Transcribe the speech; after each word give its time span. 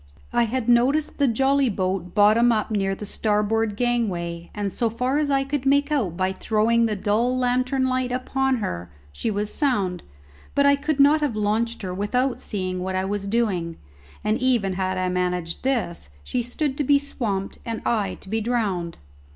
I 0.33 0.45
had 0.45 0.67
noticed 0.67 1.19
the 1.19 1.27
jolly 1.27 1.69
boat 1.69 2.15
bottom 2.15 2.51
up 2.51 2.71
near 2.71 2.95
the 2.95 3.05
starboard 3.05 3.75
gangway, 3.77 4.49
and 4.55 4.71
so 4.71 4.89
far 4.89 5.19
as 5.19 5.29
I 5.29 5.43
could 5.43 5.63
make 5.63 5.91
out 5.91 6.17
by 6.17 6.33
throwing 6.33 6.87
the 6.87 6.95
dull 6.95 7.37
lantern 7.37 7.85
light 7.85 8.11
upon 8.11 8.55
her 8.55 8.89
she 9.11 9.29
was 9.29 9.53
sound; 9.53 10.01
but 10.55 10.65
I 10.65 10.75
could 10.75 10.99
not 10.99 11.21
have 11.21 11.35
launched 11.35 11.83
her 11.83 11.93
without 11.93 12.39
seeing 12.41 12.79
what 12.81 12.95
I 12.95 13.05
was 13.05 13.27
doing, 13.27 13.77
and 14.23 14.39
even 14.39 14.73
had 14.73 14.97
I 14.97 15.07
managed 15.07 15.61
this, 15.61 16.09
she 16.23 16.41
stood 16.41 16.79
to 16.79 16.83
be 16.83 16.97
swamped 16.97 17.59
and 17.63 17.79
I 17.85 18.15
to 18.21 18.27
be 18.29 18.41
drowned. 18.41 18.97